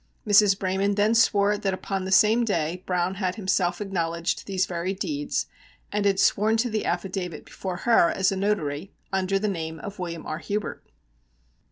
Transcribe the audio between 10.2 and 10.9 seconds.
R. Hubert.